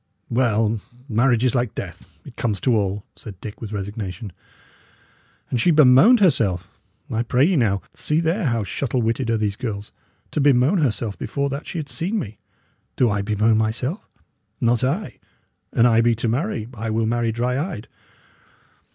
[0.31, 0.81] "Well!
[1.07, 4.31] marriage is like death, it comes to all," said Dick, with resignation.
[5.51, 6.71] "And she bemoaned herself?
[7.11, 9.91] I pray ye now, see there how shuttle witted are these girls:
[10.31, 12.39] to bemoan herself before that she had seen me!
[12.95, 14.09] Do I bemoan myself?
[14.59, 15.19] Not I.
[15.71, 17.87] An I be to marry, I will marry dry eyed!